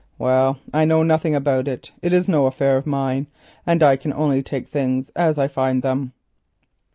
[0.17, 3.27] Well, I know nothing about it; it is no affair of mine,
[3.67, 6.13] and I can only take things as I find them."